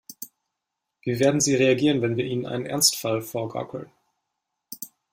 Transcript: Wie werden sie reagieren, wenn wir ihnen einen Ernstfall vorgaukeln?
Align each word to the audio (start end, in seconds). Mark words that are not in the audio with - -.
Wie 1.03 1.19
werden 1.19 1.41
sie 1.41 1.53
reagieren, 1.53 2.01
wenn 2.01 2.17
wir 2.17 2.25
ihnen 2.25 2.47
einen 2.47 2.65
Ernstfall 2.65 3.21
vorgaukeln? 3.21 3.91